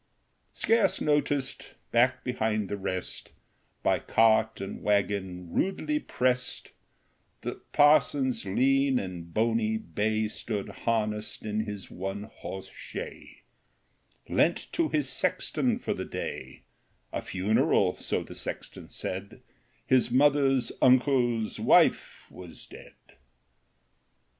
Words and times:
Scarce 0.53 0.99
noticed, 0.99 1.75
back 1.91 2.23
behind 2.23 2.69
the 2.69 2.75
rest, 2.75 3.29
By 3.83 3.99
cart 3.99 4.59
and 4.59 4.81
wagon 4.81 5.51
rudely 5.53 5.99
prest, 5.99 6.71
The 7.41 7.61
parson's 7.71 8.43
lean 8.43 8.97
and 8.97 9.31
bony 9.31 9.77
bay 9.77 10.27
Stood 10.27 10.69
harnessed 10.89 11.43
in 11.45 11.65
his 11.65 11.91
one 11.91 12.23
horse 12.23 12.67
shay— 12.71 13.43
Lent 14.27 14.69
to 14.71 14.89
his 14.89 15.07
sexton 15.07 15.77
for 15.77 15.93
the 15.93 16.03
day; 16.05 16.63
(A 17.13 17.21
funeral— 17.21 17.95
so 17.97 18.23
the 18.23 18.33
sexton 18.33 18.89
said; 18.89 19.43
His 19.85 20.09
mother's 20.09 20.71
uncle's 20.81 21.59
wife 21.59 22.25
was 22.31 22.65
dead.) 22.65 22.95